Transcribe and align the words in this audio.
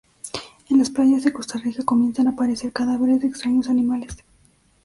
En 0.71 0.79
las 0.79 0.89
playas 0.89 1.23
de 1.23 1.31
Costa 1.31 1.59
Rica 1.59 1.83
comienzan 1.85 2.25
a 2.25 2.31
aparecer 2.31 2.73
cadáveres 2.73 3.21
de 3.21 3.27
extraños 3.27 3.69
animales. 3.69 4.17